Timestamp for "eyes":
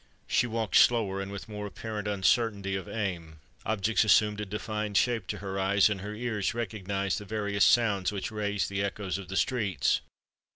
5.59-5.91